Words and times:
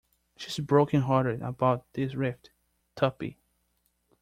She's 0.35 0.57
broken-hearted 0.65 1.43
about 1.43 1.85
this 1.93 2.15
rift, 2.15 2.49
Tuppy. 2.95 3.37